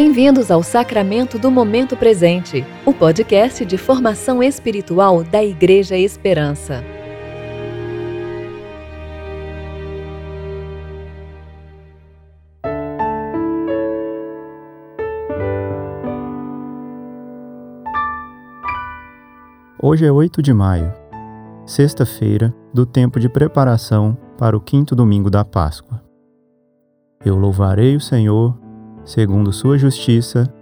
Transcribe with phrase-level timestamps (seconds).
[0.00, 6.84] Bem-vindos ao Sacramento do Momento Presente, o podcast de formação espiritual da Igreja Esperança.
[19.82, 20.94] Hoje é 8 de maio,
[21.66, 26.00] sexta-feira do tempo de preparação para o quinto domingo da Páscoa.
[27.24, 28.67] Eu louvarei o Senhor
[29.08, 30.52] segundo sua justiça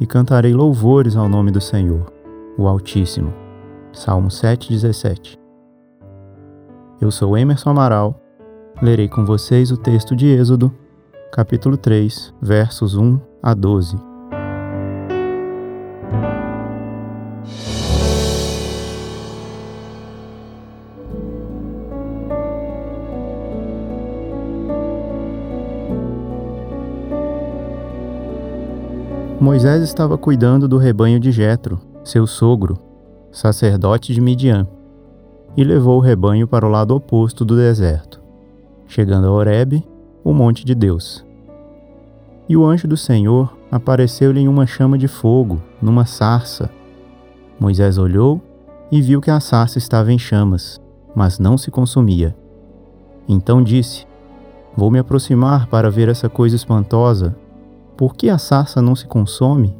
[0.00, 2.12] e cantarei louvores ao nome do Senhor,
[2.58, 3.32] o Altíssimo.
[3.92, 5.38] Salmo 7,17
[7.00, 8.20] Eu sou Emerson Amaral,
[8.82, 10.74] lerei com vocês o texto de Êxodo,
[11.32, 14.13] capítulo 3, versos 1 a 12.
[29.44, 32.78] Moisés estava cuidando do rebanho de Jetro, seu sogro,
[33.30, 34.66] sacerdote de Midian,
[35.54, 38.22] e levou o rebanho para o lado oposto do deserto,
[38.86, 39.86] chegando a Horebe,
[40.24, 41.26] o monte de Deus.
[42.48, 46.70] E o anjo do Senhor apareceu-lhe em uma chama de fogo, numa sarça.
[47.60, 48.40] Moisés olhou
[48.90, 50.80] e viu que a sarça estava em chamas,
[51.14, 52.34] mas não se consumia.
[53.28, 54.06] Então disse:
[54.74, 57.36] Vou me aproximar para ver essa coisa espantosa
[57.96, 59.76] por que a sarça não se consome?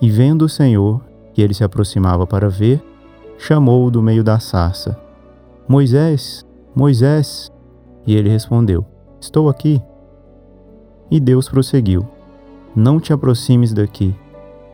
[0.00, 1.00] E vendo o Senhor
[1.32, 2.82] que ele se aproximava para ver,
[3.38, 4.98] chamou-o do meio da sarça:
[5.68, 7.50] Moisés, Moisés!
[8.06, 8.84] E ele respondeu:
[9.20, 9.80] Estou aqui.
[11.10, 12.06] E Deus prosseguiu:
[12.74, 14.14] Não te aproximes daqui.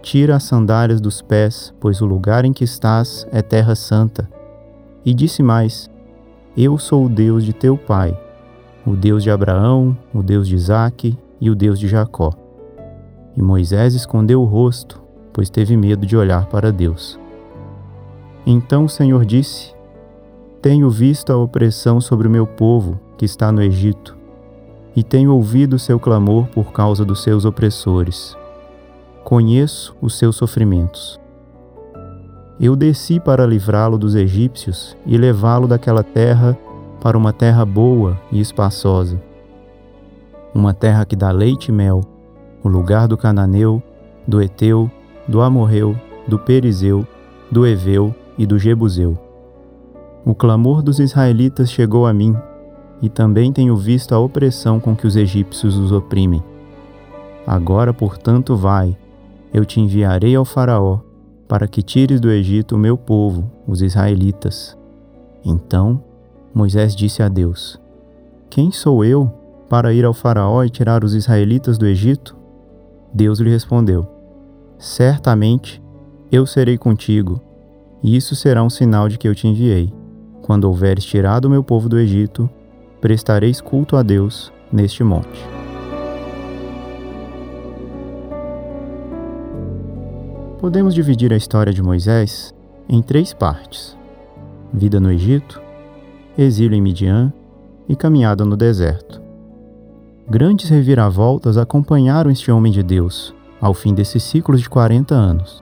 [0.02, 4.28] Tira as sandálias dos pés, pois o lugar em que estás é terra santa.
[5.04, 5.90] E disse mais:
[6.56, 8.18] Eu sou o Deus de teu pai,
[8.86, 12.32] o Deus de Abraão, o Deus de Isaque e o Deus de Jacó.
[13.36, 15.00] E Moisés escondeu o rosto,
[15.32, 17.18] pois teve medo de olhar para Deus.
[18.46, 19.74] Então o Senhor disse:
[20.60, 24.16] Tenho visto a opressão sobre o meu povo, que está no Egito,
[24.94, 28.36] e tenho ouvido o seu clamor por causa dos seus opressores.
[29.24, 31.20] Conheço os seus sofrimentos.
[32.58, 36.58] Eu desci para livrá-lo dos egípcios e levá-lo daquela terra
[37.00, 39.29] para uma terra boa e espaçosa
[40.54, 42.02] uma terra que dá leite e mel,
[42.62, 43.82] o lugar do cananeu,
[44.26, 44.90] do Eteu,
[45.26, 45.96] do Amorreu,
[46.26, 47.06] do Perizeu,
[47.50, 49.18] do Eveu e do Jebuseu.
[50.24, 52.36] O clamor dos israelitas chegou a mim,
[53.02, 56.42] e também tenho visto a opressão com que os egípcios os oprimem.
[57.46, 58.96] Agora, portanto, vai,
[59.52, 61.00] eu te enviarei ao Faraó,
[61.48, 64.76] para que tires do Egito o meu povo, os israelitas.
[65.44, 66.00] Então
[66.54, 67.80] Moisés disse a Deus:
[68.48, 69.32] Quem sou eu
[69.70, 72.36] para ir ao Faraó e tirar os israelitas do Egito?
[73.14, 74.04] Deus lhe respondeu:
[74.76, 75.80] Certamente
[76.30, 77.40] eu serei contigo,
[78.02, 79.94] e isso será um sinal de que eu te enviei.
[80.42, 82.50] Quando houveres tirado o meu povo do Egito,
[83.00, 85.40] prestareis culto a Deus neste monte.
[90.58, 92.52] Podemos dividir a história de Moisés
[92.88, 93.96] em três partes:
[94.72, 95.62] vida no Egito,
[96.36, 97.32] exílio em Midian
[97.88, 99.29] e caminhada no deserto.
[100.30, 105.60] Grandes reviravoltas acompanharam este homem de Deus ao fim desses ciclos de 40 anos.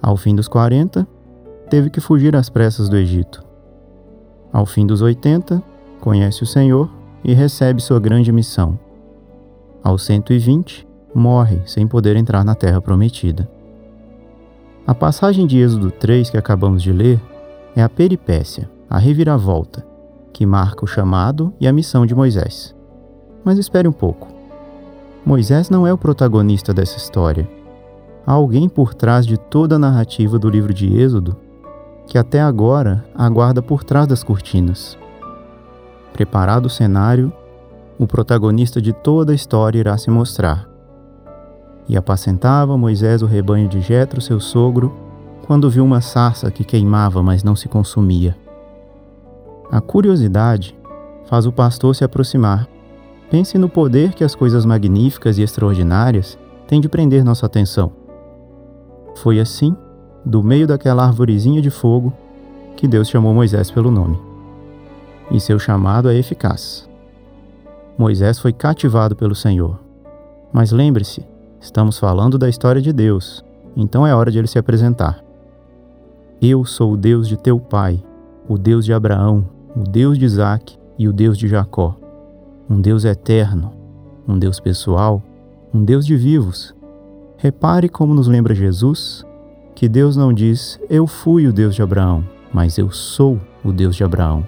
[0.00, 1.04] Ao fim dos 40,
[1.68, 3.44] teve que fugir às pressas do Egito.
[4.52, 5.60] Ao fim dos 80,
[6.00, 6.88] conhece o Senhor
[7.24, 8.78] e recebe sua grande missão.
[9.82, 13.50] Aos 120, morre sem poder entrar na terra prometida.
[14.86, 17.20] A passagem de Êxodo 3 que acabamos de ler
[17.74, 19.84] é a peripécia, a reviravolta,
[20.32, 22.76] que marca o chamado e a missão de Moisés.
[23.46, 24.26] Mas espere um pouco.
[25.24, 27.48] Moisés não é o protagonista dessa história.
[28.26, 31.36] Há alguém por trás de toda a narrativa do livro de Êxodo
[32.08, 34.98] que até agora aguarda por trás das cortinas.
[36.12, 37.32] Preparado o cenário,
[37.96, 40.68] o protagonista de toda a história irá se mostrar.
[41.88, 44.92] E apacentava Moisés o rebanho de Jetro, seu sogro,
[45.46, 48.36] quando viu uma sarça que queimava, mas não se consumia.
[49.70, 50.76] A curiosidade
[51.26, 52.68] faz o pastor se aproximar
[53.30, 56.38] Pense no poder que as coisas magníficas e extraordinárias
[56.68, 57.90] têm de prender nossa atenção.
[59.16, 59.76] Foi assim,
[60.24, 62.12] do meio daquela arvorezinha de fogo,
[62.76, 64.18] que Deus chamou Moisés pelo nome.
[65.30, 66.88] E seu chamado é eficaz.
[67.98, 69.80] Moisés foi cativado pelo Senhor.
[70.52, 71.26] Mas lembre-se,
[71.60, 73.44] estamos falando da história de Deus,
[73.76, 75.24] então é hora de ele se apresentar.
[76.40, 78.00] Eu sou o Deus de teu pai,
[78.46, 79.44] o Deus de Abraão,
[79.74, 81.96] o Deus de Isaque e o Deus de Jacó
[82.68, 83.72] um Deus eterno,
[84.26, 85.22] um Deus pessoal,
[85.72, 86.74] um Deus de vivos.
[87.36, 89.24] Repare como nos lembra Jesus
[89.74, 93.94] que Deus não diz eu fui o Deus de Abraão, mas eu sou o Deus
[93.94, 94.44] de Abraão.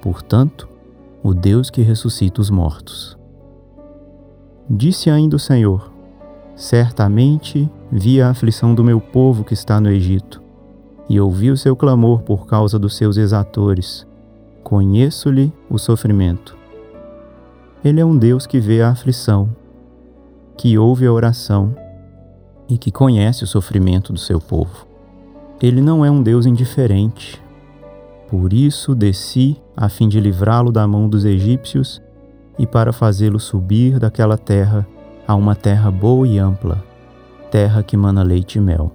[0.00, 0.68] Portanto,
[1.22, 3.18] o Deus que ressuscita os mortos.
[4.68, 5.92] Disse ainda o Senhor:
[6.54, 10.40] Certamente vi a aflição do meu povo que está no Egito,
[11.08, 14.06] e ouvi o seu clamor por causa dos seus exatores.
[14.62, 16.59] Conheço-lhe o sofrimento.
[17.82, 19.48] Ele é um Deus que vê a aflição,
[20.54, 21.74] que ouve a oração
[22.68, 24.86] e que conhece o sofrimento do seu povo.
[25.62, 27.42] Ele não é um Deus indiferente.
[28.28, 32.02] Por isso desci a fim de livrá-lo da mão dos egípcios
[32.58, 34.86] e para fazê-lo subir daquela terra
[35.26, 36.84] a uma terra boa e ampla,
[37.50, 38.92] terra que mana leite e mel.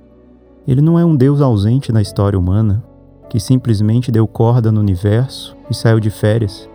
[0.68, 2.84] Ele não é um Deus ausente na história humana,
[3.32, 6.70] que simplesmente deu corda no universo e saiu de férias,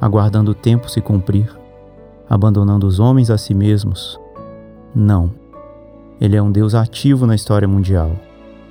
[0.00, 1.54] aguardando o tempo se cumprir,
[2.28, 4.18] abandonando os homens a si mesmos.
[4.94, 5.30] Não.
[6.20, 8.12] Ele é um Deus ativo na história mundial,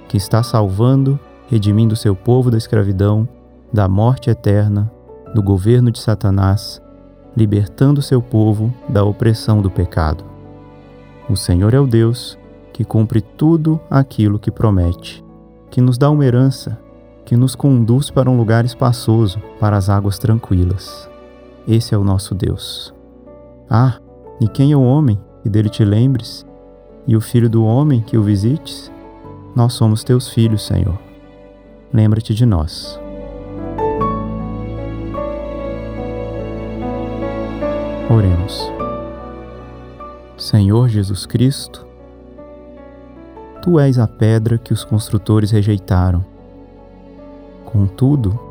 [0.07, 3.27] que está salvando, redimindo seu povo da escravidão,
[3.71, 4.91] da morte eterna,
[5.33, 6.81] do governo de Satanás,
[7.35, 10.23] libertando seu povo da opressão do pecado.
[11.29, 12.37] O Senhor é o Deus
[12.73, 15.23] que cumpre tudo aquilo que promete,
[15.69, 16.79] que nos dá uma herança,
[17.25, 21.08] que nos conduz para um lugar espaçoso, para as águas tranquilas.
[21.69, 22.91] Esse é o nosso Deus.
[23.69, 23.99] Ah,
[24.41, 26.43] e quem é o homem que dele te lembres
[27.05, 28.91] e o filho do homem que o visites,
[29.55, 30.97] nós somos teus filhos, Senhor.
[31.93, 32.99] Lembra-te de nós.
[38.09, 38.67] Oremos.
[40.37, 41.85] Senhor Jesus Cristo,
[43.61, 46.25] Tu és a pedra que os construtores rejeitaram.
[47.63, 48.48] Contudo,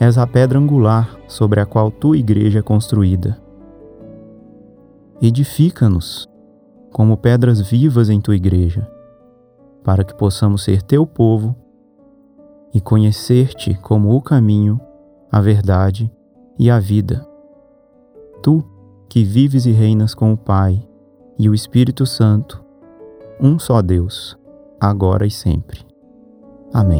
[0.00, 3.38] és a pedra angular sobre a qual tua igreja é construída.
[5.20, 6.26] Edifica-nos
[6.90, 8.90] como pedras vivas em tua igreja,
[9.84, 11.54] para que possamos ser teu povo
[12.72, 14.80] e conhecer-te como o caminho,
[15.30, 16.10] a verdade
[16.58, 17.26] e a vida.
[18.42, 18.64] Tu,
[19.06, 20.82] que vives e reinas com o Pai
[21.38, 22.64] e o Espírito Santo,
[23.38, 24.36] um só Deus,
[24.80, 25.84] agora e sempre.
[26.72, 26.99] Amém.